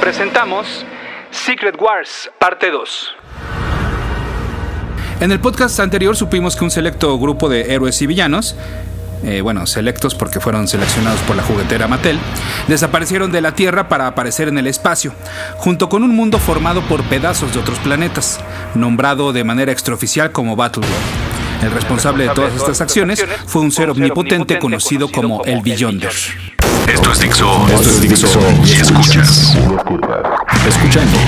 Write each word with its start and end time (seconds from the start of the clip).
Presentamos 0.00 0.84
Secret 1.30 1.76
Wars, 1.80 2.30
parte 2.38 2.70
2. 2.70 3.16
En 5.20 5.32
el 5.32 5.40
podcast 5.40 5.78
anterior 5.80 6.16
supimos 6.16 6.56
que 6.56 6.64
un 6.64 6.70
selecto 6.70 7.18
grupo 7.18 7.48
de 7.48 7.74
héroes 7.74 8.00
y 8.02 8.06
villanos 8.06 8.56
eh, 9.24 9.40
bueno, 9.40 9.66
selectos 9.66 10.14
porque 10.14 10.38
fueron 10.38 10.68
seleccionados 10.68 11.20
por 11.20 11.34
la 11.34 11.42
juguetera 11.42 11.88
Mattel, 11.88 12.18
desaparecieron 12.68 13.32
de 13.32 13.40
la 13.40 13.54
Tierra 13.54 13.88
para 13.88 14.06
aparecer 14.06 14.48
en 14.48 14.58
el 14.58 14.66
espacio, 14.66 15.14
junto 15.56 15.88
con 15.88 16.02
un 16.02 16.14
mundo 16.14 16.38
formado 16.38 16.82
por 16.82 17.02
pedazos 17.04 17.54
de 17.54 17.60
otros 17.60 17.78
planetas, 17.78 18.38
nombrado 18.74 19.32
de 19.32 19.42
manera 19.42 19.72
extraoficial 19.72 20.30
como 20.30 20.56
Battleworld. 20.56 20.94
El 21.62 21.70
responsable 21.70 22.24
de 22.24 22.34
todas 22.34 22.54
estas 22.54 22.82
acciones 22.82 23.24
fue 23.46 23.62
un 23.62 23.72
ser 23.72 23.88
omnipotente 23.88 24.58
conocido 24.58 25.10
como 25.10 25.42
el 25.44 25.62
Beyonder. 25.62 26.12
Esto 26.88 27.12
es 27.12 27.20
Dixo. 27.20 27.66
Esto 27.72 27.90
es 27.90 28.00
Dixo. 28.00 28.26
Y 28.64 28.80
escuchas. 28.80 29.56
Escuchando. 30.66 31.18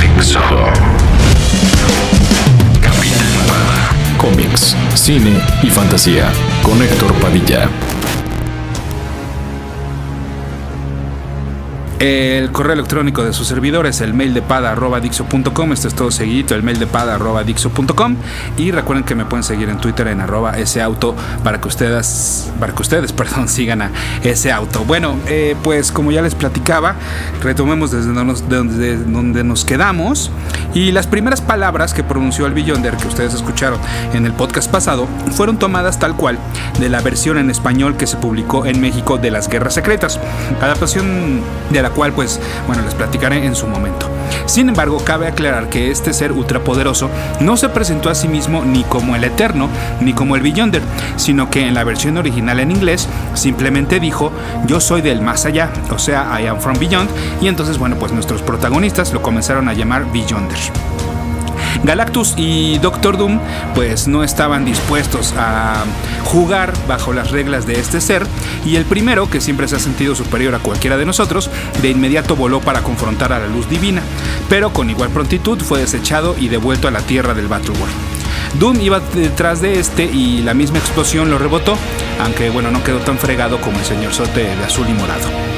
Dixo. 0.00 0.40
cómics, 4.22 4.76
cine 4.94 5.36
y 5.64 5.70
fantasía 5.70 6.30
con 6.62 6.80
Héctor 6.80 7.12
Padilla. 7.14 7.68
El 12.02 12.50
correo 12.50 12.72
electrónico 12.72 13.22
de 13.22 13.32
sus 13.32 13.46
servidores, 13.46 14.00
el 14.00 14.12
mail 14.12 14.34
de 14.34 14.42
pada 14.42 14.74
dixo.com, 15.00 15.72
esto 15.72 15.86
es 15.86 15.94
todo 15.94 16.10
seguidito, 16.10 16.56
el 16.56 16.64
mail 16.64 16.80
de 16.80 16.88
pada 16.88 17.16
dixo.com 17.44 18.16
y 18.58 18.72
recuerden 18.72 19.04
que 19.04 19.14
me 19.14 19.24
pueden 19.24 19.44
seguir 19.44 19.68
en 19.68 19.78
Twitter 19.78 20.08
en 20.08 20.20
arroba 20.20 20.58
ese 20.58 20.82
auto 20.82 21.14
para 21.44 21.60
que 21.60 21.68
ustedes, 21.68 22.50
para 22.58 22.74
que 22.74 22.82
ustedes, 22.82 23.12
perdón, 23.12 23.48
sigan 23.48 23.82
a 23.82 23.92
ese 24.24 24.50
auto. 24.50 24.84
Bueno, 24.84 25.16
eh, 25.28 25.54
pues 25.62 25.92
como 25.92 26.10
ya 26.10 26.22
les 26.22 26.34
platicaba, 26.34 26.96
retomemos 27.40 27.92
desde 27.92 28.12
donde, 28.12 28.96
donde 28.96 29.44
nos 29.44 29.64
quedamos. 29.64 30.32
Y 30.74 30.90
las 30.90 31.06
primeras 31.06 31.40
palabras 31.40 31.94
que 31.94 32.02
pronunció 32.02 32.46
el 32.46 32.52
Beyonder 32.54 32.96
que 32.96 33.06
ustedes 33.06 33.32
escucharon 33.32 33.78
en 34.12 34.26
el 34.26 34.32
podcast 34.32 34.68
pasado 34.68 35.06
fueron 35.36 35.56
tomadas 35.56 36.00
tal 36.00 36.16
cual 36.16 36.36
de 36.80 36.88
la 36.88 37.00
versión 37.00 37.38
en 37.38 37.48
español 37.48 37.96
que 37.96 38.08
se 38.08 38.16
publicó 38.16 38.66
en 38.66 38.80
México 38.80 39.18
de 39.18 39.30
las 39.30 39.48
Guerras 39.48 39.74
Secretas, 39.74 40.18
adaptación 40.60 41.42
de 41.70 41.82
la 41.82 41.91
cual 41.92 42.12
pues 42.12 42.40
bueno 42.66 42.82
les 42.82 42.94
platicaré 42.94 43.44
en 43.44 43.54
su 43.54 43.66
momento. 43.66 44.08
Sin 44.46 44.68
embargo, 44.68 44.98
cabe 45.04 45.26
aclarar 45.26 45.68
que 45.68 45.90
este 45.90 46.12
ser 46.12 46.32
ultrapoderoso 46.32 47.10
no 47.40 47.56
se 47.56 47.68
presentó 47.68 48.10
a 48.10 48.14
sí 48.14 48.28
mismo 48.28 48.64
ni 48.64 48.84
como 48.84 49.14
el 49.16 49.24
Eterno 49.24 49.68
ni 50.00 50.12
como 50.12 50.36
el 50.36 50.42
Beyonder, 50.42 50.82
sino 51.16 51.50
que 51.50 51.66
en 51.66 51.74
la 51.74 51.84
versión 51.84 52.16
original 52.16 52.60
en 52.60 52.70
inglés 52.70 53.08
simplemente 53.34 54.00
dijo 54.00 54.32
yo 54.66 54.80
soy 54.80 55.02
del 55.02 55.20
más 55.20 55.44
allá, 55.44 55.70
o 55.90 55.98
sea, 55.98 56.40
I 56.40 56.46
am 56.46 56.60
from 56.60 56.78
beyond, 56.78 57.10
y 57.40 57.48
entonces 57.48 57.78
bueno 57.78 57.96
pues 57.96 58.12
nuestros 58.12 58.42
protagonistas 58.42 59.12
lo 59.12 59.22
comenzaron 59.22 59.68
a 59.68 59.74
llamar 59.74 60.10
Beyonder. 60.12 60.58
Galactus 61.84 62.34
y 62.36 62.78
Doctor 62.78 63.16
Doom 63.16 63.40
pues 63.74 64.08
no 64.08 64.24
estaban 64.24 64.64
dispuestos 64.64 65.34
a 65.36 65.84
jugar 66.24 66.72
bajo 66.86 67.12
las 67.12 67.30
reglas 67.30 67.66
de 67.66 67.78
este 67.80 68.00
ser 68.00 68.26
y 68.64 68.76
el 68.76 68.84
primero, 68.84 69.28
que 69.28 69.40
siempre 69.40 69.68
se 69.68 69.76
ha 69.76 69.80
sentido 69.80 70.14
superior 70.14 70.54
a 70.54 70.58
cualquiera 70.60 70.96
de 70.96 71.06
nosotros, 71.06 71.50
de 71.80 71.90
inmediato 71.90 72.36
voló 72.36 72.60
para 72.60 72.82
confrontar 72.82 73.32
a 73.32 73.38
la 73.38 73.46
luz 73.46 73.68
divina, 73.68 74.02
pero 74.48 74.72
con 74.72 74.90
igual 74.90 75.10
prontitud 75.10 75.60
fue 75.60 75.80
desechado 75.80 76.36
y 76.38 76.48
devuelto 76.48 76.88
a 76.88 76.90
la 76.90 77.00
tierra 77.00 77.34
del 77.34 77.48
Battleworld. 77.48 77.94
Doom 78.58 78.80
iba 78.80 79.00
detrás 79.14 79.60
de 79.60 79.78
este 79.78 80.04
y 80.04 80.42
la 80.42 80.54
misma 80.54 80.78
explosión 80.78 81.30
lo 81.30 81.38
rebotó, 81.38 81.76
aunque 82.22 82.50
bueno, 82.50 82.70
no 82.70 82.84
quedó 82.84 82.98
tan 82.98 83.18
fregado 83.18 83.60
como 83.60 83.78
el 83.78 83.84
señor 83.84 84.12
Sote 84.12 84.44
de 84.56 84.64
azul 84.64 84.86
y 84.88 84.92
morado. 84.92 85.51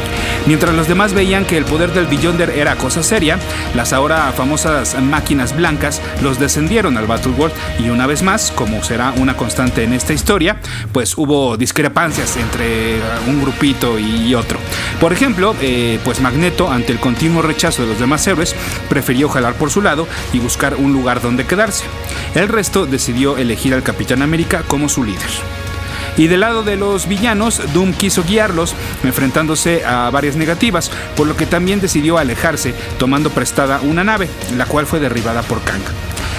Mientras 0.46 0.74
los 0.74 0.88
demás 0.88 1.14
veían 1.14 1.46
que 1.46 1.56
el 1.56 1.64
poder 1.64 1.92
del 1.92 2.06
Beyonder 2.06 2.50
era 2.50 2.76
cosa 2.76 3.02
seria, 3.02 3.38
las 3.74 3.94
ahora 3.94 4.30
famosas 4.36 5.00
máquinas 5.00 5.56
blancas 5.56 6.02
los 6.22 6.38
descendieron 6.38 6.98
al 6.98 7.06
Battleworld 7.06 7.54
y 7.78 7.88
una 7.88 8.06
vez 8.06 8.22
más, 8.22 8.50
como 8.50 8.82
será 8.82 9.12
una 9.16 9.36
constante 9.36 9.84
en 9.84 9.94
esta 9.94 10.12
historia, 10.12 10.58
pues 10.92 11.16
hubo 11.16 11.56
discrepancias 11.56 12.36
entre 12.36 13.00
un 13.26 13.40
grupito 13.40 13.98
y 13.98 14.34
otro. 14.34 14.58
Por 15.00 15.14
ejemplo, 15.14 15.54
eh, 15.62 15.98
pues 16.04 16.20
Magneto, 16.20 16.70
ante 16.70 16.92
el 16.92 17.00
continuo 17.00 17.40
rechazo 17.40 17.82
de 17.82 17.88
los 17.88 17.98
demás 17.98 18.26
héroes, 18.26 18.54
prefirió 18.90 19.30
jalar 19.30 19.54
por 19.54 19.70
su 19.70 19.80
lado 19.80 20.06
y 20.34 20.40
buscar 20.40 20.74
un 20.76 20.92
lugar 20.92 21.22
donde 21.22 21.46
quedarse. 21.46 21.84
El 22.34 22.48
resto 22.48 22.84
decidió 22.84 23.38
elegir 23.38 23.72
al 23.72 23.82
Capitán 23.82 24.20
América 24.20 24.62
como 24.68 24.90
su 24.90 25.04
líder. 25.04 25.63
Y 26.16 26.28
del 26.28 26.40
lado 26.40 26.62
de 26.62 26.76
los 26.76 27.08
villanos, 27.08 27.60
Doom 27.72 27.92
quiso 27.92 28.22
guiarlos, 28.24 28.74
enfrentándose 29.02 29.84
a 29.84 30.10
varias 30.10 30.36
negativas, 30.36 30.90
por 31.16 31.26
lo 31.26 31.36
que 31.36 31.46
también 31.46 31.80
decidió 31.80 32.18
alejarse, 32.18 32.74
tomando 32.98 33.30
prestada 33.30 33.80
una 33.80 34.04
nave, 34.04 34.28
la 34.56 34.66
cual 34.66 34.86
fue 34.86 35.00
derribada 35.00 35.42
por 35.42 35.60
Kang. 35.62 35.82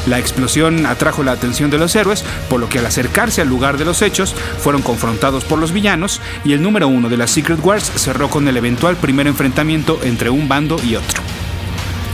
La 0.08 0.20
explosión 0.20 0.86
atrajo 0.86 1.24
la 1.24 1.32
atención 1.32 1.72
de 1.72 1.80
los 1.80 1.96
héroes, 1.96 2.24
por 2.50 2.60
lo 2.60 2.70
que 2.70 2.80
al 2.80 2.86
acercarse 2.86 3.42
al 3.42 3.50
lugar 3.50 3.78
de 3.78 3.86
los 3.86 4.02
hechos, 4.02 4.36
fueron 4.60 4.82
confrontados 4.82 5.44
por 5.46 5.58
los 5.58 5.72
villanos 5.72 6.22
y 6.44 6.54
el 6.54 6.62
número 6.62 6.88
uno 6.88 7.10
de 7.10 7.18
las 7.18 7.32
Secret 7.32 7.60
Wars 7.64 7.92
cerró 7.96 8.30
con 8.30 8.48
el 8.48 8.58
eventual 8.58 8.98
primer 8.98 9.28
enfrentamiento 9.28 10.00
entre 10.04 10.30
un 10.30 10.48
bando 10.48 10.78
y 10.84 10.96
otro. 10.96 11.24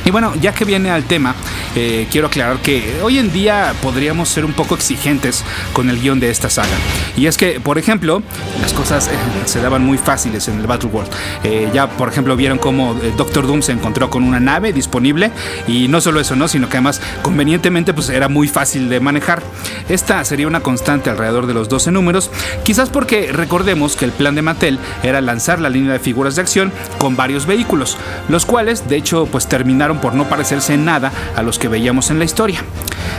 Y 0.05 0.11
bueno, 0.11 0.33
ya 0.41 0.53
que 0.53 0.65
viene 0.65 0.89
al 0.89 1.03
tema, 1.03 1.35
eh, 1.75 2.07
quiero 2.11 2.27
aclarar 2.27 2.57
que 2.57 2.99
hoy 3.03 3.19
en 3.19 3.31
día 3.31 3.73
podríamos 3.81 4.29
ser 4.29 4.45
un 4.45 4.53
poco 4.53 4.75
exigentes 4.75 5.43
con 5.73 5.89
el 5.89 5.99
guion 5.99 6.19
de 6.19 6.29
esta 6.29 6.49
saga. 6.49 6.75
Y 7.15 7.27
es 7.27 7.37
que, 7.37 7.59
por 7.59 7.77
ejemplo, 7.77 8.23
las 8.61 8.73
cosas 8.73 9.07
eh, 9.07 9.11
se 9.45 9.61
daban 9.61 9.83
muy 9.83 9.97
fáciles 9.97 10.47
en 10.47 10.59
el 10.59 10.67
Battle 10.67 10.89
World. 10.89 11.11
Eh, 11.43 11.69
ya, 11.73 11.87
por 11.87 12.09
ejemplo, 12.09 12.35
vieron 12.35 12.57
cómo 12.57 12.95
Doctor 13.15 13.45
Doom 13.45 13.61
se 13.61 13.71
encontró 13.71 14.09
con 14.09 14.23
una 14.23 14.39
nave 14.39 14.73
disponible 14.73 15.31
y 15.67 15.87
no 15.87 16.01
solo 16.01 16.19
eso, 16.19 16.35
¿no? 16.35 16.47
sino 16.47 16.67
que 16.67 16.77
además 16.77 17.01
convenientemente 17.21 17.93
pues, 17.93 18.09
era 18.09 18.27
muy 18.27 18.47
fácil 18.47 18.89
de 18.89 18.99
manejar. 18.99 19.43
Esta 19.87 20.23
sería 20.25 20.47
una 20.47 20.61
constante 20.61 21.09
alrededor 21.09 21.47
de 21.47 21.53
los 21.53 21.69
12 21.69 21.91
números, 21.91 22.31
quizás 22.63 22.89
porque 22.89 23.31
recordemos 23.31 23.95
que 23.95 24.05
el 24.05 24.11
plan 24.11 24.35
de 24.35 24.41
Mattel 24.41 24.79
era 25.03 25.21
lanzar 25.21 25.59
la 25.59 25.69
línea 25.69 25.93
de 25.93 25.99
figuras 25.99 26.35
de 26.35 26.41
acción 26.41 26.71
con 26.97 27.15
varios 27.15 27.45
vehículos, 27.45 27.97
los 28.29 28.45
cuales 28.45 28.89
de 28.89 28.97
hecho 28.97 29.27
pues 29.31 29.47
terminaron 29.47 29.90
por 29.99 30.13
no 30.13 30.29
parecerse 30.29 30.73
en 30.73 30.85
nada 30.85 31.11
a 31.35 31.41
los 31.41 31.59
que 31.59 31.67
veíamos 31.67 32.09
en 32.11 32.19
la 32.19 32.25
historia. 32.25 32.63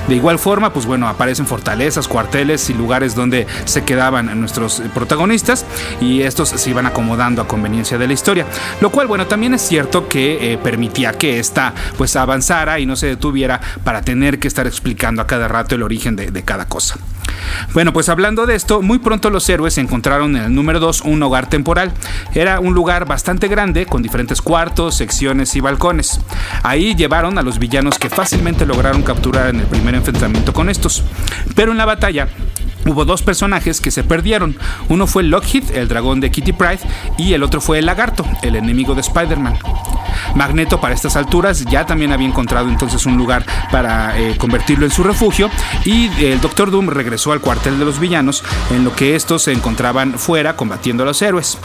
De 0.08 0.14
igual 0.14 0.38
forma, 0.38 0.72
pues 0.72 0.86
bueno, 0.86 1.08
aparecen 1.08 1.46
fortalezas, 1.46 2.08
cuarteles 2.08 2.68
y 2.70 2.74
lugares 2.74 3.14
donde 3.14 3.46
se 3.64 3.84
quedaban 3.84 4.40
nuestros 4.40 4.82
protagonistas 4.94 5.64
y 6.00 6.22
estos 6.22 6.48
se 6.48 6.70
iban 6.70 6.86
acomodando 6.86 7.42
a 7.42 7.48
conveniencia 7.48 7.98
de 7.98 8.06
la 8.06 8.12
historia. 8.12 8.46
Lo 8.80 8.90
cual, 8.90 9.06
bueno, 9.06 9.26
también 9.26 9.54
es 9.54 9.62
cierto 9.62 10.08
que 10.08 10.52
eh, 10.52 10.58
permitía 10.58 11.12
que 11.12 11.38
esta 11.38 11.74
pues 11.96 12.16
avanzara 12.16 12.80
y 12.80 12.86
no 12.86 12.96
se 12.96 13.06
detuviera 13.06 13.60
para 13.84 14.02
tener 14.02 14.38
que 14.38 14.48
estar 14.48 14.66
explicando 14.66 15.22
a 15.22 15.26
cada 15.26 15.48
rato 15.48 15.74
el 15.74 15.82
origen 15.82 16.16
de 16.16 16.42
cada 16.42 16.66
cosa. 16.66 16.96
Bueno, 17.75 17.93
pues 17.93 18.09
hablando 18.09 18.47
de 18.47 18.54
esto, 18.54 18.82
muy 18.82 18.98
pronto 18.98 19.31
los 19.31 19.48
héroes 19.48 19.78
encontraron 19.78 20.37
en 20.37 20.43
el 20.44 20.54
número 20.54 20.81
2 20.81 21.03
un 21.03 21.22
hogar 21.22 21.48
temporal. 21.48 21.93
Era 22.34 22.60
un 22.60 22.75
lugar 22.75 23.06
bastante 23.06 23.48
grande 23.48 23.87
con 23.87 24.03
diferentes 24.03 24.43
cuartos, 24.43 24.97
secciones 24.97 25.54
y 25.56 25.60
balcones. 25.60 26.20
Ahí 26.62 26.94
llevaron 26.94 27.38
a 27.38 27.43
los 27.43 27.59
villanos 27.59 27.98
que 27.98 28.10
fácilmente 28.10 28.66
lograron 28.66 29.03
capturar 29.03 29.48
en 29.48 29.60
el 29.60 29.66
primer 29.66 29.94
enfrentamiento 29.94 30.53
con 30.53 30.69
estos. 30.69 31.03
Pero 31.54 31.72
en 31.72 31.78
la 31.78 31.84
batalla 31.84 32.28
Hubo 32.84 33.04
dos 33.04 33.22
personajes 33.22 33.81
que 33.81 33.93
se 33.93 34.03
perdieron. 34.03 34.56
Uno 34.88 35.06
fue 35.06 35.22
Lockheed, 35.22 35.70
el 35.76 35.87
dragón 35.87 36.20
de 36.20 36.31
Kitty 36.31 36.53
Pride, 36.53 36.81
y 37.16 37.32
el 37.32 37.44
otro 37.44 37.60
fue 37.60 37.78
el 37.78 37.87
lagarto, 37.87 38.25
el 38.43 38.56
enemigo 38.56 38.94
de 38.94 39.03
Spider-Man. 39.03 39.56
Magneto 40.34 40.80
para 40.80 40.94
estas 40.94 41.16
alturas 41.16 41.64
ya 41.64 41.86
también 41.86 42.12
había 42.12 42.26
encontrado 42.26 42.68
entonces 42.68 43.06
un 43.06 43.16
lugar 43.16 43.44
para 43.70 44.18
eh, 44.18 44.36
convertirlo 44.38 44.84
en 44.84 44.90
su 44.90 45.02
refugio 45.02 45.50
y 45.84 46.06
el 46.25 46.40
Doctor 46.40 46.70
Doom 46.70 46.88
regresó 46.88 47.32
al 47.32 47.40
cuartel 47.40 47.78
de 47.78 47.84
los 47.84 47.98
villanos 47.98 48.42
en 48.70 48.84
lo 48.84 48.94
que 48.94 49.16
estos 49.16 49.42
se 49.42 49.52
encontraban 49.52 50.19
fuera 50.19 50.56
combatiendo 50.56 51.02
a 51.02 51.06
los 51.06 51.22
héroes. 51.22 51.58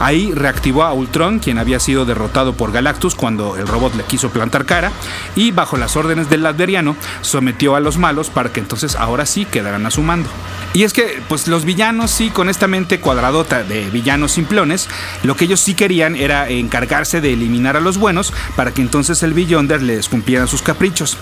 Ahí 0.00 0.32
reactivó 0.32 0.84
a 0.84 0.92
Ultron, 0.92 1.38
quien 1.38 1.58
había 1.58 1.80
sido 1.80 2.04
derrotado 2.04 2.54
por 2.54 2.72
Galactus 2.72 3.14
cuando 3.14 3.56
el 3.56 3.66
robot 3.66 3.94
le 3.94 4.04
quiso 4.04 4.30
plantar 4.30 4.64
cara 4.64 4.92
y 5.36 5.50
bajo 5.50 5.76
las 5.76 5.96
órdenes 5.96 6.28
del 6.30 6.42
Laderiano 6.42 6.96
sometió 7.20 7.74
a 7.74 7.80
los 7.80 7.98
malos 7.98 8.30
para 8.30 8.52
que 8.52 8.60
entonces 8.60 8.96
ahora 8.96 9.26
sí 9.26 9.44
quedaran 9.44 9.86
a 9.86 9.90
su 9.90 10.02
mando. 10.02 10.28
Y 10.74 10.84
es 10.84 10.92
que, 10.92 11.22
pues 11.28 11.48
los 11.48 11.64
villanos, 11.64 12.10
sí, 12.10 12.30
con 12.30 12.48
esta 12.48 12.66
mente 12.68 13.00
cuadradota 13.00 13.62
de 13.62 13.88
villanos 13.90 14.32
simplones, 14.32 14.88
lo 15.22 15.34
que 15.34 15.46
ellos 15.46 15.60
sí 15.60 15.74
querían 15.74 16.14
era 16.14 16.48
encargarse 16.48 17.20
de 17.20 17.32
eliminar 17.32 17.76
a 17.76 17.80
los 17.80 17.96
buenos 17.96 18.32
para 18.54 18.72
que 18.72 18.82
entonces 18.82 19.22
el 19.22 19.32
Beyonder 19.32 19.82
les 19.82 20.08
cumpliera 20.08 20.46
sus 20.46 20.62
caprichos. 20.62 21.16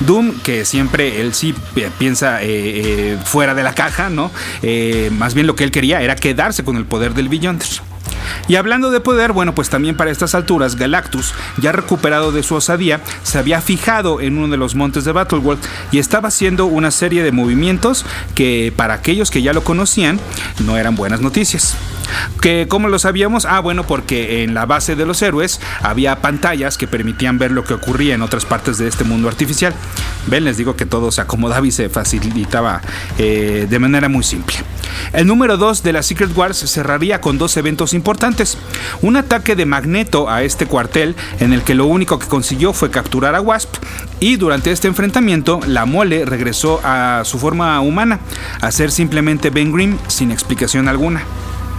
Doom, 0.00 0.40
que 0.40 0.64
siempre 0.64 1.20
él 1.20 1.32
sí 1.32 1.54
piensa 1.98 2.42
eh, 2.42 2.46
eh, 2.48 3.18
fuera 3.24 3.54
de 3.54 3.62
la 3.62 3.74
caja, 3.74 4.10
¿no? 4.10 4.30
Eh, 4.62 5.10
más 5.12 5.34
bien 5.34 5.46
lo 5.46 5.54
que 5.54 5.64
él 5.64 5.70
quería 5.70 6.02
era 6.02 6.16
quedarse 6.16 6.64
con 6.64 6.76
el 6.76 6.84
poder 6.84 7.14
del 7.14 7.28
Beyonder. 7.28 7.68
Y 8.48 8.56
hablando 8.56 8.90
de 8.90 9.00
poder, 9.00 9.32
bueno, 9.32 9.54
pues 9.54 9.68
también 9.68 9.96
para 9.96 10.10
estas 10.10 10.34
alturas, 10.34 10.76
Galactus, 10.76 11.34
ya 11.58 11.72
recuperado 11.72 12.32
de 12.32 12.42
su 12.42 12.54
osadía, 12.54 13.00
se 13.22 13.38
había 13.38 13.60
fijado 13.60 14.20
en 14.20 14.38
uno 14.38 14.48
de 14.48 14.56
los 14.56 14.74
montes 14.74 15.04
de 15.04 15.12
Battleworld 15.12 15.62
y 15.92 15.98
estaba 15.98 16.28
haciendo 16.28 16.66
una 16.66 16.90
serie 16.90 17.22
de 17.22 17.32
movimientos 17.32 18.04
que 18.34 18.72
para 18.76 18.94
aquellos 18.94 19.30
que 19.30 19.42
ya 19.42 19.52
lo 19.52 19.64
conocían 19.64 20.18
no 20.64 20.76
eran 20.76 20.96
buenas 20.96 21.20
noticias. 21.20 21.76
que 22.40 22.66
¿Cómo 22.68 22.88
lo 22.88 22.98
sabíamos? 22.98 23.44
Ah, 23.44 23.60
bueno, 23.60 23.84
porque 23.84 24.42
en 24.42 24.54
la 24.54 24.66
base 24.66 24.96
de 24.96 25.06
los 25.06 25.20
héroes 25.22 25.60
había 25.82 26.20
pantallas 26.20 26.78
que 26.78 26.86
permitían 26.86 27.38
ver 27.38 27.50
lo 27.50 27.64
que 27.64 27.74
ocurría 27.74 28.14
en 28.14 28.22
otras 28.22 28.44
partes 28.44 28.78
de 28.78 28.88
este 28.88 29.04
mundo 29.04 29.28
artificial. 29.28 29.74
Ven, 30.26 30.44
les 30.44 30.56
digo 30.56 30.76
que 30.76 30.86
todo 30.86 31.10
se 31.10 31.20
acomodaba 31.20 31.66
y 31.66 31.70
se 31.70 31.88
facilitaba 31.88 32.80
eh, 33.18 33.66
de 33.68 33.78
manera 33.78 34.08
muy 34.08 34.22
simple. 34.22 34.56
El 35.12 35.26
número 35.26 35.56
2 35.56 35.82
de 35.82 35.92
la 35.92 36.02
Secret 36.02 36.36
Wars 36.36 36.58
cerraría 36.58 37.20
con 37.20 37.38
dos 37.38 37.56
eventos 37.56 37.94
importantes. 37.94 38.17
Un 39.02 39.16
ataque 39.16 39.54
de 39.54 39.64
Magneto 39.64 40.28
a 40.28 40.42
este 40.42 40.66
cuartel 40.66 41.14
en 41.40 41.52
el 41.52 41.62
que 41.62 41.74
lo 41.74 41.86
único 41.86 42.18
que 42.18 42.26
consiguió 42.26 42.72
fue 42.72 42.90
capturar 42.90 43.34
a 43.34 43.40
Wasp 43.40 43.72
y 44.20 44.36
durante 44.36 44.72
este 44.72 44.88
enfrentamiento 44.88 45.60
la 45.66 45.86
mole 45.86 46.24
regresó 46.24 46.80
a 46.82 47.22
su 47.24 47.38
forma 47.38 47.80
humana, 47.80 48.18
a 48.60 48.72
ser 48.72 48.90
simplemente 48.90 49.50
Ben 49.50 49.72
Grimm 49.72 49.98
sin 50.08 50.32
explicación 50.32 50.88
alguna. 50.88 51.22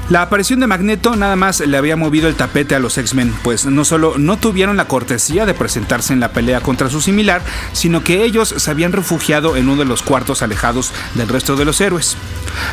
La 0.09 0.23
aparición 0.23 0.59
de 0.59 0.65
Magneto 0.65 1.15
nada 1.15 1.35
más 1.35 1.59
le 1.59 1.77
había 1.77 1.95
movido 1.95 2.27
el 2.27 2.33
tapete 2.33 2.73
a 2.73 2.79
los 2.79 2.97
X-Men, 2.97 3.31
pues 3.44 3.67
no 3.67 3.85
solo 3.85 4.15
no 4.17 4.38
tuvieron 4.38 4.75
la 4.75 4.88
cortesía 4.88 5.45
de 5.45 5.53
presentarse 5.53 6.13
en 6.13 6.19
la 6.19 6.31
pelea 6.31 6.61
contra 6.61 6.89
su 6.89 7.00
similar, 7.00 7.44
sino 7.73 8.03
que 8.03 8.23
ellos 8.23 8.56
se 8.57 8.71
habían 8.71 8.91
refugiado 8.91 9.56
en 9.56 9.69
uno 9.69 9.77
de 9.77 9.85
los 9.85 10.01
cuartos 10.01 10.41
alejados 10.41 10.91
del 11.13 11.27
resto 11.27 11.56
de 11.56 11.65
los 11.65 11.79
héroes. 11.79 12.17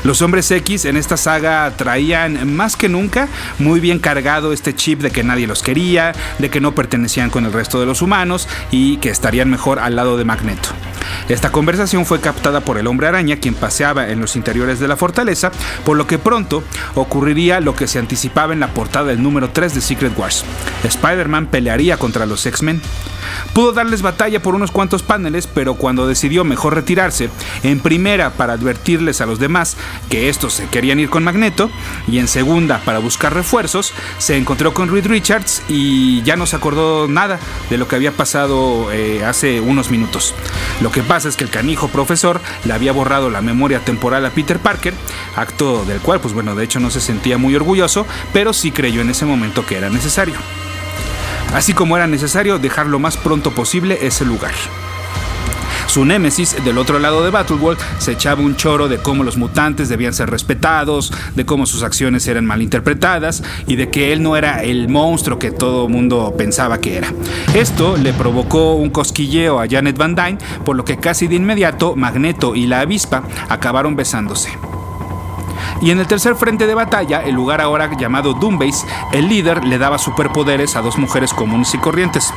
Los 0.03 0.23
hombres 0.23 0.51
X 0.51 0.87
en 0.87 0.97
esta 0.97 1.19
saga 1.19 1.71
traían 1.77 2.57
más 2.57 2.75
que 2.75 2.89
nunca 2.89 3.29
muy 3.59 3.81
bien 3.81 3.99
cargado 3.99 4.55
este 4.55 4.75
chip 4.75 5.03
de 5.03 5.11
que 5.11 5.23
nadie 5.23 5.47
los 5.47 5.63
quería, 5.63 6.13
de 6.39 6.49
que 6.49 6.63
no 6.63 6.75
pertenecían 6.75 7.29
con 7.29 7.45
el 7.45 7.53
resto 7.53 7.79
de 7.79 7.85
los 7.85 8.01
humanos 8.01 8.49
y 8.71 8.97
que 8.97 9.11
estarían 9.11 9.51
mejor 9.51 9.79
al 9.79 9.95
lado 9.95 10.17
de 10.17 10.25
Magneto. 10.25 10.71
Esta 11.29 11.51
conversación 11.51 12.07
fue 12.07 12.21
captada 12.21 12.61
por 12.61 12.79
el 12.79 12.87
hombre 12.87 13.09
araña, 13.09 13.37
quien 13.37 13.55
paseaba 13.55 14.09
en 14.09 14.21
los 14.21 14.37
interiores 14.37 14.79
de 14.79 14.87
la 14.87 14.97
fortaleza, 14.97 15.51
por 15.85 15.97
lo 15.97 16.07
que 16.07 16.19
pronto 16.19 16.63
ocurriría 16.95 17.61
lo 17.61 17.75
que 17.75 17.89
se 17.89 17.99
anticipaba 17.99 18.53
en 18.53 18.61
la 18.61 18.73
portada 18.73 19.07
del 19.07 19.23
número 19.23 19.51
3 19.51 19.75
de 19.75 19.81
Secret 19.81 20.17
Wars. 20.17 20.45
Spider-Man 20.85 21.47
pelearía 21.47 21.97
contra 21.97 22.27
los 22.27 22.47
X-Men. 22.47 22.81
Pudo 23.55 23.73
darles 23.73 24.03
batalla 24.03 24.41
por 24.41 24.55
unos 24.55 24.71
cuantos 24.71 25.03
paneles, 25.03 25.47
pero 25.47 25.75
cuando 25.75 26.07
decidió 26.07 26.45
mejor 26.45 26.75
retirarse, 26.75 27.29
en 27.63 27.81
primera 27.81 28.31
para 28.31 28.53
advertirles 28.53 29.21
a 29.21 29.27
los 29.27 29.39
demás 29.39 29.77
que 30.09 30.29
estos 30.29 30.55
se 30.55 30.67
querían 30.69 31.01
ir 31.01 31.11
con 31.11 31.25
Magneto, 31.25 31.71
y 32.07 32.19
en 32.19 32.29
segunda 32.29 32.81
para 32.85 33.01
buscar 33.01 33.35
refuerzos, 33.35 33.93
se 34.19 34.37
encontró 34.37 34.75
con 34.75 34.91
Reed 34.91 35.07
Richards 35.07 35.63
y 35.69 36.23
ya 36.23 36.37
no 36.37 36.47
se 36.47 36.57
acordó 36.57 37.09
nada 37.09 37.39
de 37.69 37.79
lo 37.79 37.89
que 37.89 37.97
había 37.97 38.13
pasado 38.13 38.93
eh, 38.93 39.25
hace 39.25 39.61
unos 39.61 39.91
minutos. 39.91 40.35
Lo 40.81 40.93
que 40.93 41.03
pasa 41.17 41.31
es 41.31 41.37
que 41.37 41.45
el 41.45 41.51
canijo 41.51 41.89
profesor 41.89 42.43
le 42.67 42.75
había 42.75 42.93
borrado 42.93 43.31
la 43.31 43.41
memoria 43.41 43.81
temporal 43.81 44.27
a 44.27 44.31
Peter 44.33 44.59
Parker, 44.59 44.93
acto 45.35 45.83
del 45.87 45.99
cual, 46.01 46.21
pues 46.21 46.35
bueno, 46.35 46.55
de 46.55 46.63
hecho 46.63 46.79
no 46.79 46.91
se 46.91 47.01
sentía 47.01 47.39
muy 47.39 47.57
orgulloso, 47.57 48.07
pero 48.35 48.53
sí 48.53 48.71
creyó 48.71 49.01
en 49.01 49.09
ese 49.09 49.25
momento 49.25 49.65
que 49.65 49.79
era 49.79 49.89
necesario 49.89 50.35
así 51.55 51.73
como 51.73 51.97
era 51.97 52.07
necesario 52.07 52.59
dejar 52.59 52.87
lo 52.87 52.99
más 52.99 53.17
pronto 53.17 53.53
posible 53.53 53.99
ese 54.03 54.27
lugar. 54.27 54.53
Su 55.87 56.05
némesis 56.05 56.57
del 56.65 56.79
otro 56.79 56.99
lado 56.99 57.25
de 57.25 57.31
Battleworld 57.31 57.79
se 57.99 58.13
echaba 58.13 58.43
un 58.43 58.57
choro 58.57 58.89
de 58.89 58.99
cómo 58.99 59.25
los 59.25 59.37
mutantes 59.37 59.89
debían 59.89 60.13
ser 60.13 60.31
respetados, 60.31 61.13
de 61.35 61.47
cómo 61.47 61.67
sus 61.67 61.83
acciones 61.83 62.27
eran 62.27 62.45
malinterpretadas 62.45 63.43
y 63.67 63.77
de 63.77 63.89
que 63.89 64.13
él 64.13 64.23
no 64.23 64.37
era 64.37 64.63
el 64.63 64.89
monstruo 64.89 65.39
que 65.39 65.51
todo 65.51 65.89
mundo 65.89 66.35
pensaba 66.37 66.79
que 66.79 66.99
era. 66.99 67.13
Esto 67.55 67.97
le 67.97 68.13
provocó 68.13 68.75
un 68.75 68.91
cosquilleo 68.91 69.61
a 69.61 69.69
Janet 69.69 69.97
Van 69.97 70.15
Dyne, 70.15 70.39
por 70.65 70.77
lo 70.77 70.85
que 70.85 70.99
casi 70.99 71.29
de 71.29 71.37
inmediato 71.37 71.97
Magneto 71.97 72.55
y 72.55 72.67
la 72.67 72.81
avispa 72.81 73.23
acabaron 73.49 73.97
besándose. 73.97 74.51
Y 75.81 75.91
en 75.91 75.99
el 75.99 76.07
tercer 76.07 76.35
frente 76.37 76.67
de 76.67 76.75
batalla, 76.75 77.23
el 77.23 77.35
lugar 77.35 77.61
ahora 77.61 77.91
llamado 77.97 78.35
Doombase, 78.35 78.87
el 79.13 79.29
líder 79.29 79.65
le 79.65 79.79
daba 79.79 79.99
superpoderes 79.99 80.77
a 80.77 80.83
dos 80.83 80.99
mujeres 80.99 81.33
comunes 81.33 81.75
y 81.75 81.79
corrientes. 81.79 82.33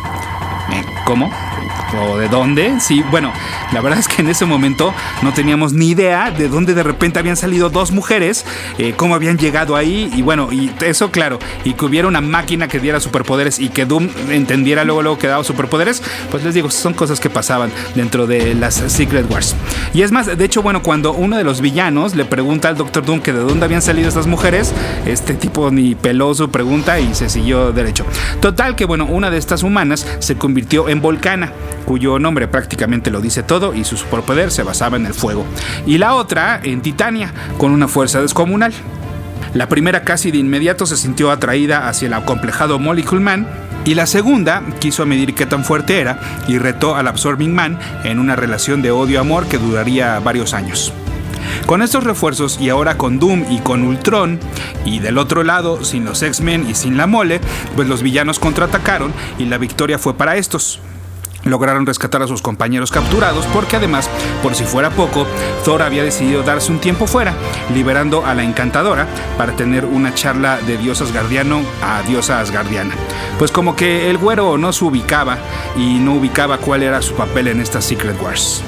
Eh, 0.71 0.85
¿Cómo? 1.05 1.31
O 1.97 2.17
de 2.17 2.27
dónde. 2.27 2.79
Sí, 2.79 3.03
bueno, 3.11 3.33
la 3.73 3.81
verdad 3.81 3.99
es 3.99 4.07
que 4.07 4.21
en 4.21 4.29
ese 4.29 4.45
momento 4.45 4.93
no 5.21 5.33
teníamos 5.33 5.73
ni 5.73 5.89
idea 5.89 6.31
de 6.31 6.47
dónde 6.47 6.73
de 6.73 6.83
repente 6.83 7.19
habían 7.19 7.37
salido 7.37 7.69
dos 7.69 7.91
mujeres, 7.91 8.45
eh, 8.77 8.93
cómo 8.95 9.15
habían 9.15 9.37
llegado 9.37 9.75
ahí 9.75 10.11
y 10.15 10.21
bueno, 10.21 10.49
y 10.51 10.71
eso 10.85 11.11
claro, 11.11 11.39
y 11.63 11.73
que 11.73 11.85
hubiera 11.85 12.07
una 12.07 12.21
máquina 12.21 12.67
que 12.67 12.79
diera 12.79 12.99
superpoderes 12.99 13.59
y 13.59 13.69
que 13.69 13.85
Doom 13.85 14.09
entendiera 14.29 14.83
luego 14.83 15.01
luego 15.01 15.17
que 15.17 15.27
daba 15.27 15.43
superpoderes, 15.43 16.01
pues 16.31 16.43
les 16.43 16.53
digo, 16.53 16.69
son 16.69 16.93
cosas 16.93 17.19
que 17.19 17.29
pasaban 17.29 17.71
dentro 17.95 18.27
de 18.27 18.55
las 18.55 18.75
Secret 18.75 19.29
Wars. 19.29 19.55
Y 19.93 20.01
es 20.01 20.11
más, 20.11 20.37
de 20.37 20.45
hecho, 20.45 20.61
bueno, 20.61 20.81
cuando 20.81 21.13
uno 21.13 21.37
de 21.37 21.43
los 21.43 21.61
villanos 21.61 22.15
le 22.15 22.25
pregunta 22.25 22.69
al 22.69 22.77
Doctor 22.77 23.05
Doom 23.05 23.21
que 23.21 23.33
de 23.33 23.39
dónde 23.39 23.65
habían 23.65 23.81
salido 23.81 24.07
estas 24.07 24.27
mujeres, 24.27 24.73
este 25.05 25.33
tipo 25.33 25.71
ni 25.71 25.95
peló 25.95 26.33
su 26.33 26.49
pregunta 26.49 26.99
y 26.99 27.13
se 27.15 27.29
siguió 27.29 27.71
derecho. 27.71 28.05
Total 28.41 28.75
que 28.75 28.85
bueno, 28.85 29.05
una 29.05 29.29
de 29.29 29.37
estas 29.37 29.63
humanas 29.63 30.05
se 30.19 30.35
convirtió 30.35 30.89
en 30.89 31.01
Volcana 31.01 31.51
cuyo 31.89 32.19
nombre 32.19 32.47
prácticamente 32.47 33.09
lo 33.09 33.19
dice 33.19 33.41
todo 33.41 33.73
y 33.73 33.83
su 33.83 33.97
superpoder 33.97 34.51
se 34.51 34.61
basaba 34.61 34.95
en 34.95 35.07
el 35.07 35.15
fuego. 35.15 35.43
Y 35.87 35.97
la 35.97 36.13
otra 36.13 36.59
en 36.61 36.81
Titania, 36.81 37.33
con 37.57 37.71
una 37.71 37.87
fuerza 37.87 38.21
descomunal. 38.21 38.71
La 39.55 39.67
primera 39.69 40.03
casi 40.03 40.29
de 40.29 40.37
inmediato 40.37 40.85
se 40.85 40.97
sintió 40.97 41.31
atraída 41.31 41.89
hacia 41.89 42.05
el 42.05 42.13
acomplejado 42.13 42.77
Molecule 42.77 43.21
Man 43.21 43.47
y 43.85 43.95
la 43.95 44.05
segunda 44.05 44.61
quiso 44.77 45.07
medir 45.07 45.33
qué 45.33 45.47
tan 45.47 45.65
fuerte 45.65 45.99
era 45.99 46.19
y 46.47 46.59
retó 46.59 46.95
al 46.95 47.07
Absorbing 47.07 47.55
Man 47.55 47.79
en 48.03 48.19
una 48.19 48.35
relación 48.35 48.83
de 48.83 48.91
odio-amor 48.91 49.47
que 49.47 49.57
duraría 49.57 50.19
varios 50.19 50.53
años. 50.53 50.93
Con 51.65 51.81
estos 51.81 52.03
refuerzos 52.03 52.59
y 52.61 52.69
ahora 52.69 52.97
con 52.97 53.17
Doom 53.17 53.45
y 53.49 53.61
con 53.61 53.81
Ultron, 53.83 54.39
y 54.85 54.99
del 54.99 55.17
otro 55.17 55.43
lado 55.43 55.83
sin 55.83 56.05
los 56.05 56.21
X-Men 56.21 56.69
y 56.69 56.75
sin 56.75 56.97
la 56.97 57.07
mole, 57.07 57.41
pues 57.75 57.87
los 57.87 58.03
villanos 58.03 58.37
contraatacaron 58.37 59.11
y 59.39 59.45
la 59.45 59.57
victoria 59.57 59.97
fue 59.97 60.13
para 60.13 60.37
estos 60.37 60.81
lograron 61.43 61.85
rescatar 61.85 62.21
a 62.21 62.27
sus 62.27 62.41
compañeros 62.41 62.91
capturados 62.91 63.45
porque 63.47 63.77
además, 63.77 64.09
por 64.43 64.55
si 64.55 64.63
fuera 64.63 64.89
poco, 64.89 65.25
Thor 65.63 65.81
había 65.81 66.03
decidido 66.03 66.43
darse 66.43 66.71
un 66.71 66.79
tiempo 66.79 67.07
fuera, 67.07 67.33
liberando 67.73 68.25
a 68.25 68.33
la 68.33 68.43
encantadora 68.43 69.07
para 69.37 69.55
tener 69.55 69.85
una 69.85 70.13
charla 70.13 70.57
de 70.57 70.77
dios 70.77 71.01
asgardiano 71.01 71.61
a 71.81 72.01
diosa 72.03 72.39
asgardiana. 72.39 72.95
Pues 73.37 73.51
como 73.51 73.75
que 73.75 74.09
el 74.09 74.17
güero 74.17 74.57
no 74.57 74.73
se 74.73 74.85
ubicaba 74.85 75.37
y 75.77 75.99
no 75.99 76.15
ubicaba 76.15 76.57
cuál 76.57 76.83
era 76.83 77.01
su 77.01 77.13
papel 77.13 77.47
en 77.47 77.61
esta 77.61 77.81
Secret 77.81 78.21
Wars. 78.21 78.63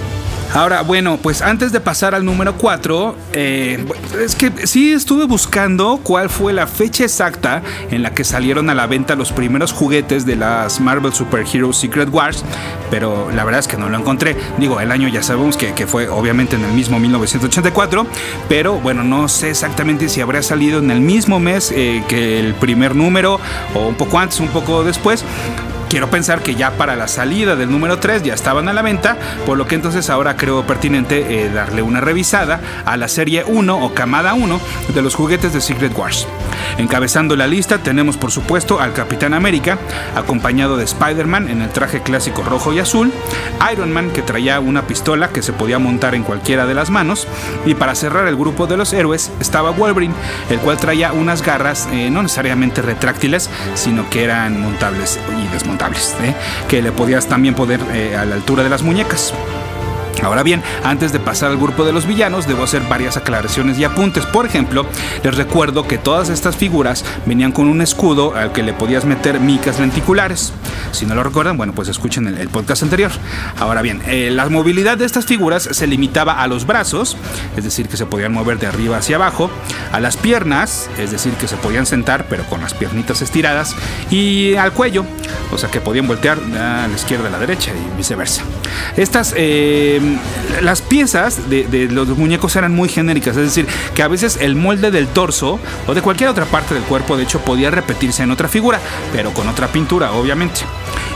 Ahora, 0.53 0.81
bueno, 0.81 1.17
pues 1.17 1.41
antes 1.41 1.71
de 1.71 1.79
pasar 1.79 2.13
al 2.13 2.25
número 2.25 2.55
4, 2.57 3.15
eh, 3.31 3.85
es 4.19 4.35
que 4.35 4.51
sí 4.67 4.91
estuve 4.91 5.25
buscando 5.25 6.01
cuál 6.03 6.29
fue 6.29 6.51
la 6.51 6.67
fecha 6.67 7.05
exacta 7.05 7.61
en 7.89 8.03
la 8.03 8.13
que 8.13 8.25
salieron 8.25 8.69
a 8.69 8.75
la 8.75 8.85
venta 8.85 9.15
los 9.15 9.31
primeros 9.31 9.71
juguetes 9.71 10.25
de 10.25 10.35
las 10.35 10.81
Marvel 10.81 11.13
Super 11.13 11.45
Hero 11.51 11.71
Secret 11.71 12.09
Wars, 12.11 12.43
pero 12.89 13.31
la 13.31 13.45
verdad 13.45 13.61
es 13.61 13.67
que 13.69 13.77
no 13.77 13.87
lo 13.87 13.97
encontré. 13.97 14.35
Digo, 14.57 14.81
el 14.81 14.91
año 14.91 15.07
ya 15.07 15.23
sabemos 15.23 15.55
que, 15.55 15.71
fue 15.87 16.09
obviamente 16.09 16.57
en 16.57 16.65
el 16.65 16.73
mismo 16.73 16.99
1984, 16.99 18.05
pero 18.49 18.75
bueno, 18.75 19.03
no 19.03 19.29
sé 19.29 19.51
exactamente 19.51 20.09
si 20.09 20.19
habría 20.19 20.43
salido 20.43 20.79
en 20.79 20.91
el 20.91 20.99
mismo 20.99 21.39
mes 21.39 21.71
eh, 21.73 22.03
que 22.09 22.39
el 22.41 22.55
primer 22.55 22.93
número 22.93 23.39
o 23.73 23.87
un 23.87 23.95
poco 23.95 24.19
antes, 24.19 24.41
un 24.41 24.49
poco 24.49 24.83
después. 24.83 25.23
Quiero 25.91 26.09
pensar 26.09 26.41
que 26.41 26.55
ya 26.55 26.71
para 26.77 26.95
la 26.95 27.09
salida 27.09 27.57
del 27.57 27.69
número 27.69 27.99
3 27.99 28.23
ya 28.23 28.33
estaban 28.33 28.69
a 28.69 28.73
la 28.73 28.81
venta, 28.81 29.17
por 29.45 29.57
lo 29.57 29.67
que 29.67 29.75
entonces 29.75 30.09
ahora 30.09 30.37
creo 30.37 30.65
pertinente 30.65 31.43
eh, 31.43 31.49
darle 31.49 31.81
una 31.81 31.99
revisada 31.99 32.61
a 32.85 32.95
la 32.95 33.09
serie 33.09 33.43
1 33.45 33.77
o 33.77 33.93
camada 33.93 34.33
1 34.33 34.61
de 34.95 35.01
los 35.01 35.15
juguetes 35.15 35.51
de 35.51 35.59
Secret 35.59 35.93
Wars. 35.97 36.29
Encabezando 36.77 37.35
la 37.35 37.45
lista 37.45 37.79
tenemos 37.79 38.15
por 38.15 38.31
supuesto 38.31 38.79
al 38.79 38.93
Capitán 38.93 39.33
América, 39.33 39.77
acompañado 40.15 40.77
de 40.77 40.85
Spider-Man 40.85 41.49
en 41.49 41.61
el 41.61 41.69
traje 41.71 42.01
clásico 42.01 42.41
rojo 42.41 42.71
y 42.71 42.79
azul, 42.79 43.11
Iron 43.73 43.91
Man 43.91 44.11
que 44.11 44.21
traía 44.21 44.61
una 44.61 44.83
pistola 44.83 45.27
que 45.27 45.41
se 45.41 45.51
podía 45.51 45.77
montar 45.77 46.15
en 46.15 46.23
cualquiera 46.23 46.65
de 46.67 46.73
las 46.73 46.89
manos, 46.89 47.27
y 47.65 47.73
para 47.73 47.95
cerrar 47.95 48.29
el 48.29 48.37
grupo 48.37 48.65
de 48.65 48.77
los 48.77 48.93
héroes 48.93 49.29
estaba 49.41 49.71
Wolverine, 49.71 50.13
el 50.49 50.59
cual 50.59 50.77
traía 50.77 51.11
unas 51.11 51.41
garras 51.41 51.89
eh, 51.91 52.09
no 52.09 52.23
necesariamente 52.23 52.81
retráctiles, 52.81 53.49
sino 53.73 54.09
que 54.09 54.23
eran 54.23 54.61
montables 54.61 55.19
y 55.37 55.51
desmontables 55.51 55.80
¿eh? 56.23 56.33
que 56.67 56.81
le 56.81 56.91
podías 56.91 57.27
también 57.27 57.55
poner 57.55 57.79
eh, 57.93 58.15
a 58.15 58.25
la 58.25 58.35
altura 58.35 58.63
de 58.63 58.69
las 58.69 58.83
muñecas. 58.83 59.33
Ahora 60.21 60.43
bien, 60.43 60.61
antes 60.83 61.11
de 61.11 61.19
pasar 61.19 61.51
al 61.51 61.57
grupo 61.57 61.83
de 61.83 61.91
los 61.91 62.05
villanos, 62.05 62.47
debo 62.47 62.63
hacer 62.63 62.83
varias 62.83 63.17
aclaraciones 63.17 63.77
y 63.79 63.83
apuntes. 63.83 64.25
Por 64.25 64.45
ejemplo, 64.45 64.85
les 65.23 65.35
recuerdo 65.35 65.87
que 65.87 65.97
todas 65.97 66.29
estas 66.29 66.55
figuras 66.55 67.03
venían 67.25 67.51
con 67.51 67.67
un 67.67 67.81
escudo 67.81 68.35
al 68.35 68.51
que 68.51 68.63
le 68.63 68.73
podías 68.73 69.05
meter 69.05 69.39
micas 69.39 69.79
lenticulares. 69.79 70.53
Si 70.91 71.05
no 71.05 71.15
lo 71.15 71.23
recuerdan, 71.23 71.57
bueno, 71.57 71.73
pues 71.73 71.87
escuchen 71.87 72.27
el, 72.27 72.49
podcast 72.49 72.83
anterior. 72.83 73.11
Ahora 73.59 73.81
bien, 73.81 74.01
eh, 74.07 74.29
la 74.29 74.47
movilidad 74.49 74.97
de 74.97 75.05
estas 75.05 75.25
figuras 75.25 75.63
se 75.71 75.87
limitaba 75.87 76.33
a 76.33 76.47
los 76.47 76.65
brazos, 76.65 77.15
es 77.55 77.63
decir, 77.63 77.87
que 77.87 77.97
se 77.97 78.05
podían 78.05 78.33
mover 78.33 78.59
de 78.59 78.67
arriba 78.67 78.97
hacia 78.97 79.15
abajo, 79.15 79.49
a 79.91 79.99
las 79.99 80.17
piernas, 80.17 80.89
es 80.97 81.11
decir, 81.11 81.33
que 81.33 81.47
se 81.47 81.55
podían 81.55 81.85
sentar, 81.85 82.25
pero 82.29 82.43
con 82.45 82.61
las 82.61 82.73
piernitas 82.73 83.21
estiradas, 83.21 83.75
y 84.09 84.55
al 84.55 84.73
cuello, 84.73 85.05
o 85.51 85.57
sea, 85.57 85.69
que 85.69 85.79
podían 85.79 86.07
voltear 86.07 86.37
a 86.39 86.87
la 86.87 86.93
izquierda 86.93 87.27
a 87.27 87.31
la 87.31 87.39
derecha 87.39 87.71
y 87.71 87.97
viceversa. 87.97 88.43
Estas 88.97 89.33
eh, 89.37 90.00
las 90.61 90.81
piezas 90.81 91.49
de, 91.49 91.65
de, 91.65 91.87
los 91.87 92.07
muñecos 92.09 92.55
eran 92.55 92.73
muy 92.73 92.89
genéricas, 92.89 93.35
es 93.37 93.43
decir, 93.43 93.67
que 93.95 94.03
a 94.03 94.07
veces 94.07 94.37
el 94.41 94.55
molde 94.55 94.91
del 94.91 95.07
torso 95.07 95.59
o 95.87 95.93
de 95.93 96.01
cualquier 96.01 96.29
otra 96.29 96.45
parte 96.45 96.73
del 96.73 96.83
cuerpo, 96.83 97.17
de 97.17 97.23
hecho, 97.23 97.39
podía 97.41 97.71
repetirse 97.71 98.23
en 98.23 98.31
otra 98.31 98.47
figura, 98.47 98.79
pero 99.13 99.33
con 99.33 99.47
otra 99.47 99.67
pintura, 99.67 100.11
obviamente. 100.11 100.61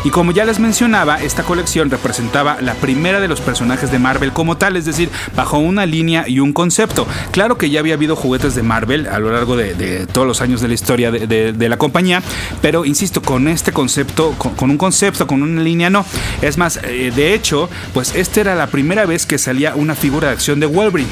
Y 0.06 0.12
como 0.12 0.32
ya 0.32 0.46
les 0.46 0.60
mencionaba, 0.60 1.20
esta 1.20 1.42
colección 1.42 1.90
representaba 1.90 2.62
la 2.62 2.76
primera 2.76 3.20
de 3.20 3.28
los 3.28 3.42
personajes 3.42 3.92
de 3.92 3.98
Marvel 3.98 4.34
como 4.34 4.56
tal, 4.56 4.78
es 4.78 4.86
decir, 4.86 5.10
bajo 5.36 5.58
una 5.58 5.88
línea 5.88 6.26
y 6.28 6.40
un 6.40 6.54
concepto. 6.54 7.08
Claro 7.32 7.58
que 7.58 7.72
ya 7.72 7.80
había 7.80 7.96
habido 7.96 8.16
juguetes 8.16 8.54
de 8.54 8.62
Marvel 8.62 9.08
a 9.08 9.18
lo 9.18 9.32
largo 9.32 9.58
de, 9.58 10.06
todos 10.06 10.28
los 10.28 10.42
años 10.42 10.62
de 10.62 10.68
la 10.68 10.76
historia 10.76 11.10
de, 11.10 11.70
la 11.70 11.78
compañía, 11.78 12.22
pero 12.62 12.86
insisto, 12.86 13.24
con 13.24 13.48
este 13.48 13.72
concepto, 13.72 14.34
con, 14.34 14.70
un 14.70 14.78
concepto, 14.78 15.26
con 15.26 15.42
una 15.42 15.64
línea, 15.64 15.90
no. 15.90 16.06
Es 16.44 16.60
más, 16.60 16.80
eh, 16.84 17.12
de 17.16 17.34
hecho, 17.34 17.68
pues 17.92 18.14
esta 18.14 18.42
era 18.42 18.54
la 18.54 18.68
primera 18.68 19.08
vez 19.08 19.26
que 19.26 19.40
salía 19.40 19.74
una 19.74 19.96
figura 19.96 20.28
de 20.28 20.36
acción 20.36 20.60
de 20.60 20.68
Wolverine. 20.68 21.10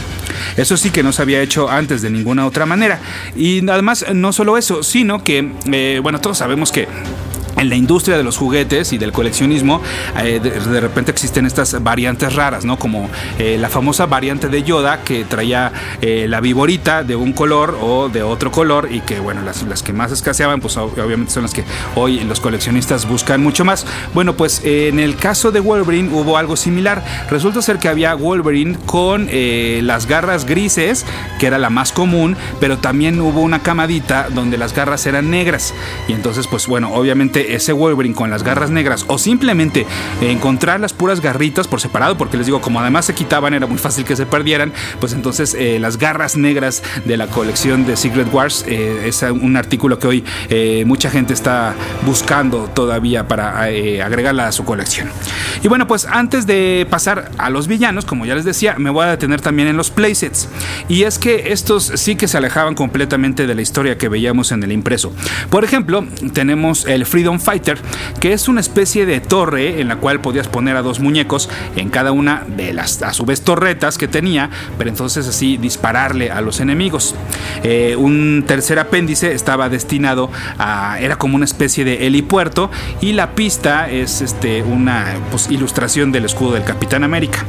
Eso 0.55 0.77
sí 0.77 0.91
que 0.91 1.01
no 1.01 1.11
se 1.11 1.23
había 1.23 1.41
hecho 1.41 1.67
antes 1.67 2.03
de 2.03 2.11
ninguna 2.11 2.45
otra 2.45 2.67
manera. 2.67 2.99
Y 3.35 3.67
además, 3.67 4.05
no 4.13 4.31
solo 4.33 4.55
eso, 4.55 4.83
sino 4.83 5.23
que, 5.23 5.51
eh, 5.71 5.99
bueno, 6.03 6.21
todos 6.21 6.37
sabemos 6.37 6.71
que 6.71 6.87
en 7.63 7.69
la 7.69 7.75
industria 7.75 8.17
de 8.17 8.23
los 8.23 8.37
juguetes 8.37 8.93
y 8.93 8.97
del 8.97 9.11
coleccionismo, 9.11 9.81
eh, 10.21 10.39
de, 10.39 10.79
repente 10.81 11.11
existen 11.11 11.45
estas 11.45 11.81
variantes 11.81 12.35
raras, 12.35 12.65
¿no? 12.65 12.77
Como 12.77 13.09
eh, 13.39 13.57
la 13.59 13.69
famosa 13.69 14.05
variante 14.05 14.49
de 14.49 14.63
Yoda 14.63 15.03
que 15.03 15.23
traía 15.23 15.71
eh, 16.01 16.27
la 16.29 16.41
viborita 16.41 17.03
de 17.03 17.15
un 17.15 17.33
color 17.33 17.77
o 17.81 18.09
de 18.09 18.21
otro 18.21 18.51
color 18.51 18.89
y 18.91 18.99
que, 18.99 19.19
bueno, 19.19 19.41
las, 19.41 19.63
las, 19.63 19.81
que 19.81 19.93
más 19.93 20.11
escaseaban, 20.11 20.59
pues 20.59 20.77
obviamente 20.77 21.31
son 21.31 21.43
las 21.43 21.53
que 21.53 21.63
hoy 21.95 22.19
los 22.19 22.39
coleccionistas 22.39 23.07
buscan 23.07 23.41
mucho 23.41 23.65
más. 23.65 23.85
Bueno, 24.13 24.35
pues 24.35 24.61
en 24.63 24.99
el 24.99 25.15
caso 25.15 25.51
de 25.51 25.61
Wolverine 25.61 26.09
hubo 26.13 26.37
algo 26.37 26.55
similar. 26.57 27.03
Resulta 27.29 27.61
ser 27.61 27.79
que 27.79 27.87
había 27.87 28.13
Wolverine 28.13 28.77
con 28.85 29.29
las 29.31 30.05
garras 30.05 30.45
grises, 30.45 31.05
que 31.39 31.47
era 31.47 31.57
la 31.57 31.69
más 31.69 31.91
común, 31.93 32.35
pero 32.59 32.77
también 32.77 33.19
hubo 33.21 33.41
una 33.41 33.59
camadita 33.59 34.27
donde 34.29 34.57
las 34.57 34.73
garras 34.73 35.05
eran 35.05 35.29
negras. 35.29 35.73
Y 36.07 36.13
entonces, 36.13 36.47
pues 36.47 36.67
bueno, 36.67 36.93
obviamente 36.93 37.52
ese 37.55 37.73
Wolverine 37.73 38.15
con 38.15 38.29
las 38.29 38.43
garras 38.43 38.69
negras 38.69 39.05
o 39.07 39.17
simplemente 39.17 39.85
encontrar 40.21 40.79
las 40.79 40.93
puras 40.93 41.21
garritas 41.21 41.67
por 41.67 41.81
separado, 41.81 42.17
porque 42.17 42.37
les 42.37 42.45
digo, 42.45 42.61
como 42.61 42.79
además 42.79 43.05
se 43.05 43.13
quitaban, 43.13 43.53
era 43.53 43.67
muy 43.67 43.77
fácil 43.77 44.05
que 44.05 44.15
se 44.15 44.25
perdieran, 44.25 44.73
pues 44.99 45.13
entonces 45.13 45.55
eh, 45.57 45.79
las 45.79 45.97
garras 45.97 46.37
negras 46.37 46.83
de 47.05 47.17
la 47.17 47.27
colección 47.27 47.85
de 47.85 47.95
Secret 47.95 48.31
Wars 48.33 48.65
eh, 48.67 49.03
es 49.05 49.21
un 49.23 49.57
artículo 49.57 49.99
que 49.99 50.07
hoy 50.07 50.23
eh, 50.49 50.83
mucha 50.85 51.09
gente 51.09 51.33
está 51.33 51.75
buscando 52.05 52.69
todavía 52.73 53.27
para 53.27 53.61
agregarla 53.61 54.47
a 54.47 54.51
su 54.51 54.65
colección. 54.65 55.09
Y 55.61 55.67
bueno, 55.67 55.87
pues 55.87 56.05
antes 56.05 56.45
de 56.45 56.85
pasar 56.89 57.31
a 57.37 57.49
los 57.49 57.67
villanos, 57.67 58.05
como 58.05 58.25
ya 58.25 58.35
les 58.35 58.45
decía, 58.45 58.75
me 58.77 58.89
voy 58.89 59.05
a 59.05 59.09
detener 59.09 59.41
también 59.41 59.67
en 59.67 59.77
los 59.77 59.91
playsets. 59.91 60.49
Y 60.89 61.03
es 61.03 61.19
que 61.19 61.53
estos 61.53 61.91
sí 61.95 62.15
que 62.15 62.27
se 62.27 62.37
alejaban 62.37 62.75
completamente 62.75 63.47
de 63.47 63.55
la 63.55 63.61
historia 63.61 63.97
que 63.97 64.09
veíamos 64.09 64.51
en 64.51 64.63
el 64.63 64.71
impreso. 64.71 65.13
Por 65.49 65.63
ejemplo, 65.63 66.05
tenemos 66.33 66.85
el 66.85 67.05
Freedom 67.05 67.32
Fighter, 67.39 67.79
que 68.19 68.33
es 68.33 68.47
una 68.47 68.61
especie 68.61 69.05
de 69.05 69.19
torre 69.19 69.81
en 69.81 69.87
la 69.87 69.97
cual 69.97 70.21
podías 70.21 70.47
poner 70.47 70.75
a 70.75 70.81
dos 70.81 70.99
muñecos 70.99 71.49
en 71.75 71.89
cada 71.89 72.11
una 72.11 72.43
de 72.47 72.73
las 72.73 73.01
a 73.01 73.13
su 73.13 73.25
vez 73.25 73.41
torretas 73.41 73.97
que 73.97 74.07
tenía, 74.07 74.49
pero 74.77 74.89
entonces 74.89 75.27
así 75.27 75.57
dispararle 75.57 76.31
a 76.31 76.41
los 76.41 76.59
enemigos. 76.59 77.15
Eh, 77.63 77.95
un 77.97 78.43
tercer 78.47 78.79
apéndice 78.79 79.33
estaba 79.33 79.69
destinado 79.69 80.29
a 80.57 80.97
era 80.99 81.17
como 81.17 81.35
una 81.35 81.45
especie 81.45 81.85
de 81.85 82.07
helipuerto 82.07 82.69
y 83.01 83.13
la 83.13 83.35
pista 83.35 83.89
es 83.89 84.21
este 84.21 84.63
una 84.63 85.15
pues, 85.31 85.49
ilustración 85.49 86.11
del 86.11 86.25
escudo 86.25 86.53
del 86.53 86.63
Capitán 86.63 87.03
América. 87.03 87.45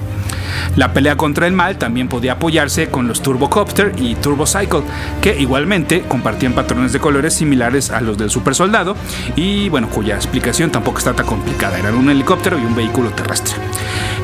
La 0.77 0.93
pelea 0.93 1.17
contra 1.17 1.47
el 1.47 1.53
mal 1.53 1.79
también 1.79 2.09
podía 2.09 2.33
apoyarse 2.33 2.89
con 2.89 3.09
los 3.09 3.23
Turbocopter 3.23 3.93
y 3.99 4.15
Turbocycle, 4.17 4.83
que 5.21 5.39
igualmente 5.39 6.03
compartían 6.03 6.53
patrones 6.53 6.93
de 6.93 7.01
colores 7.01 7.35
similares 7.35 7.91
a 7.91 8.01
los 8.01 8.19
del 8.19 8.31
super 8.31 8.55
soldado 8.55 8.97
y 9.37 9.69
bueno, 9.69 9.89
cuya 9.89 10.17
explicación 10.17 10.71
tampoco 10.71 10.99
está 10.99 11.15
tan 11.15 11.27
complicada, 11.27 11.79
eran 11.79 11.95
un 11.95 12.11
helicóptero 12.11 12.59
y 12.59 12.65
un 12.65 12.75
vehículo 12.75 13.11
terrestre. 13.11 13.55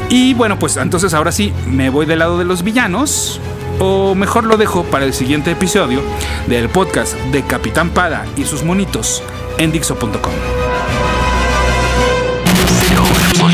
Y 0.09 0.35
bueno, 0.35 0.59
pues 0.59 0.77
entonces 0.77 1.15
ahora 1.15 1.33
sí 1.33 1.53
me 1.67 1.91
voy 1.91 2.07
del 2.07 2.19
lado 2.19 2.39
de 2.39 2.45
los 2.45 2.65
villanos, 2.65 3.41
o 3.79 4.15
mejor 4.15 4.45
lo 4.45 4.57
dejo 4.57 4.85
para 4.85 5.05
el 5.05 5.15
siguiente 5.15 5.53
episodio 5.53 6.03
del 6.49 6.69
podcast 6.69 7.15
de 7.33 7.43
Capitán 7.43 7.91
Pada 7.91 8.27
y 8.37 8.45
sus 8.45 8.63
monitos 8.63 9.23
en 9.59 9.73
Dixo.com. 9.73 10.33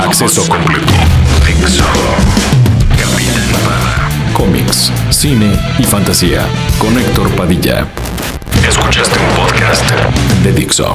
Acceso 0.01 0.47
completo. 0.49 0.93
Cómics, 4.37 4.93
cine 5.09 5.51
y 5.79 5.85
fantasía 5.85 6.47
con 6.79 6.99
Héctor 6.99 7.31
Padilla. 7.31 7.87
Escuchaste 8.69 9.19
un 9.19 9.35
podcast 9.35 9.91
de 10.45 10.53
Dixo. 10.53 10.95